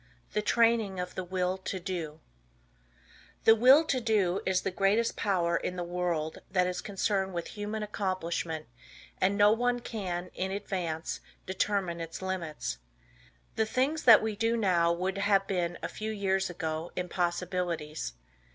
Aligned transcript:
THE 0.33 0.41
TRAINING 0.41 0.99
OF 0.99 1.13
THE 1.13 1.23
WILL 1.23 1.59
TO 1.59 1.79
DO 1.79 2.19
The 3.43 3.53
Will 3.53 3.83
To 3.85 4.01
Do 4.01 4.41
is 4.47 4.61
the 4.61 4.71
greatest 4.71 5.15
power 5.15 5.55
in 5.55 5.75
the 5.75 5.83
world 5.83 6.39
that 6.49 6.65
is 6.65 6.81
concerned 6.81 7.35
with 7.35 7.49
human 7.49 7.83
accomplishment 7.83 8.65
and 9.21 9.37
no 9.37 9.51
one 9.51 9.79
can 9.79 10.31
in 10.33 10.49
advance 10.49 11.19
determine 11.45 12.01
its 12.01 12.19
limits. 12.19 12.79
The 13.57 13.67
things 13.67 14.01
that 14.05 14.23
we 14.23 14.35
do 14.35 14.57
now 14.57 14.91
would 14.91 15.19
have 15.19 15.45
been 15.45 15.77
a 15.83 15.87
few 15.87 16.13
ages 16.13 16.49
ago 16.49 16.91
impossibilities. 16.95 18.13